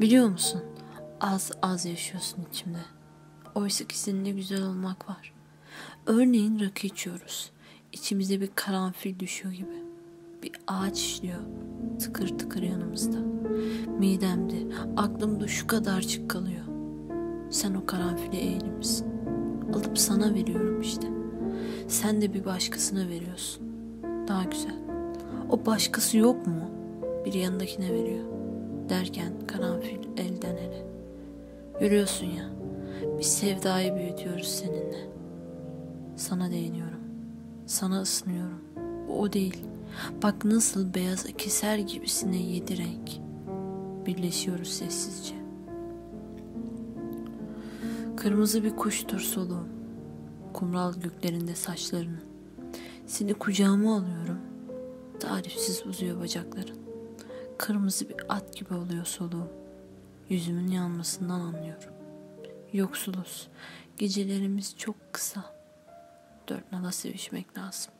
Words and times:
Biliyor 0.00 0.28
musun? 0.28 0.62
Az 1.20 1.52
az 1.62 1.86
yaşıyorsun 1.86 2.46
içimde. 2.50 2.78
Oysa 3.54 3.84
ki 3.84 3.98
seninle 3.98 4.30
güzel 4.30 4.62
olmak 4.62 5.08
var. 5.08 5.32
Örneğin 6.06 6.60
rakı 6.60 6.86
içiyoruz. 6.86 7.50
İçimize 7.92 8.40
bir 8.40 8.50
karanfil 8.54 9.18
düşüyor 9.18 9.54
gibi. 9.54 9.82
Bir 10.42 10.52
ağaç 10.66 10.98
işliyor. 10.98 11.40
Tıkır 12.00 12.38
tıkır 12.38 12.62
yanımızda. 12.62 13.18
Midemde, 13.98 14.74
aklımda 14.96 15.48
şu 15.48 15.66
kadarcık 15.66 16.30
kalıyor. 16.30 16.64
Sen 17.50 17.74
o 17.74 17.86
karanfili 17.86 18.36
eğilimsin. 18.36 19.06
Alıp 19.74 19.98
sana 19.98 20.34
veriyorum 20.34 20.80
işte. 20.80 21.08
Sen 21.88 22.20
de 22.20 22.34
bir 22.34 22.44
başkasına 22.44 23.08
veriyorsun. 23.08 23.62
Daha 24.28 24.44
güzel. 24.44 24.87
O 25.50 25.66
başkası 25.66 26.18
yok 26.18 26.46
mu? 26.46 26.70
Bir 27.24 27.32
yanındakine 27.32 27.92
veriyor. 27.92 28.24
Derken 28.88 29.32
karanfil 29.46 29.98
elden 30.16 30.56
ele. 30.56 30.86
Görüyorsun 31.80 32.26
ya. 32.26 32.50
Bir 33.18 33.22
sevdayı 33.22 33.94
büyütüyoruz 33.94 34.48
seninle. 34.48 35.08
Sana 36.16 36.50
değiniyorum. 36.50 37.00
Sana 37.66 38.00
ısınıyorum. 38.00 38.60
Bu 39.08 39.20
o 39.20 39.32
değil. 39.32 39.64
Bak 40.22 40.44
nasıl 40.44 40.94
beyaz 40.94 41.26
keser 41.38 41.78
gibisine 41.78 42.36
yedi 42.36 42.78
renk. 42.78 43.10
Birleşiyoruz 44.06 44.68
sessizce. 44.68 45.34
Kırmızı 48.16 48.64
bir 48.64 48.76
kuştur 48.76 49.20
soluğum. 49.20 49.68
Kumral 50.52 50.94
göklerinde 50.94 51.54
saçlarının. 51.54 52.20
Seni 53.06 53.34
kucağıma 53.34 53.96
alıyorum. 53.96 54.38
Tarifsiz 55.20 55.86
uzuyor 55.86 56.20
bacakların. 56.20 56.78
Kırmızı 57.58 58.08
bir 58.08 58.16
at 58.28 58.56
gibi 58.56 58.74
oluyor 58.74 59.04
soluğum. 59.04 59.52
Yüzümün 60.28 60.68
yanmasından 60.68 61.40
anlıyorum. 61.40 61.92
Yoksuluz. 62.72 63.48
Gecelerimiz 63.98 64.76
çok 64.76 65.12
kısa. 65.12 65.44
Dört 66.48 66.72
nala 66.72 66.92
sevişmek 66.92 67.58
lazım. 67.58 67.92